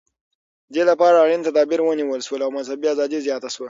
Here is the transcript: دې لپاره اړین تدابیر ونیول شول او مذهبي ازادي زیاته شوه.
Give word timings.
دې 0.73 0.83
لپاره 0.89 1.21
اړین 1.23 1.41
تدابیر 1.47 1.79
ونیول 1.83 2.21
شول 2.27 2.41
او 2.45 2.51
مذهبي 2.57 2.87
ازادي 2.93 3.19
زیاته 3.25 3.49
شوه. 3.53 3.59